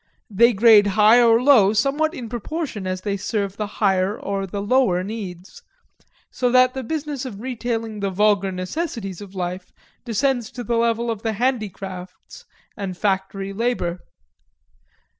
They 0.31 0.51
grade 0.53 0.87
high 0.97 1.21
or 1.21 1.39
low 1.43 1.73
somewhat 1.73 2.15
in 2.15 2.27
proportion 2.27 2.87
as 2.87 3.01
they 3.01 3.17
serve 3.17 3.55
the 3.57 3.67
higher 3.77 4.19
or 4.19 4.47
the 4.47 4.59
lower 4.59 5.03
needs; 5.03 5.61
so 6.31 6.49
that 6.49 6.73
the 6.73 6.81
business 6.83 7.23
of 7.23 7.39
retailing 7.39 7.99
the 7.99 8.09
vulgar 8.09 8.51
necessaries 8.51 9.21
of 9.21 9.35
life 9.35 9.71
descends 10.03 10.49
to 10.53 10.63
the 10.63 10.75
level 10.77 11.11
of 11.11 11.21
the 11.21 11.33
handicrafts 11.33 12.45
and 12.75 12.97
factory 12.97 13.53
labor. 13.53 13.99